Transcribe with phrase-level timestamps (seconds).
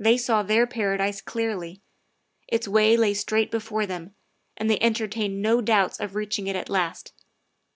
[0.00, 1.80] They saw their paradise clearly.
[2.48, 4.16] Its way lay straight before them,
[4.56, 7.12] and they entertained no doubts of reaching it at last.